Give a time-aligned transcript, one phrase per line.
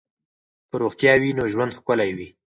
[0.69, 2.27] که روغتیا وي نو ژوند ښکلی وي.